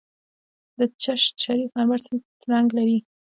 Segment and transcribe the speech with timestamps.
[0.77, 2.13] د چشت شریف مرمر څه
[2.51, 2.97] رنګ لري؟